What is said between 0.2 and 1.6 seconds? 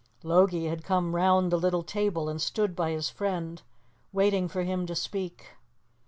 Logie had come round the